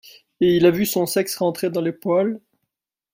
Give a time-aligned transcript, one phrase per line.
[0.39, 2.41] et il a vu son sexe rentrer dans les poils.